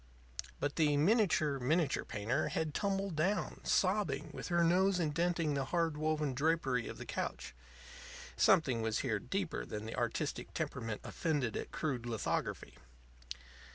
[0.59, 5.95] But the miniature miniature painter had tumbled down, sobbing, with her nose indenting the hard
[5.95, 7.53] woven drapery of the couch.
[8.35, 12.79] Something was here deeper than the artistic temperament offended at crude lithography.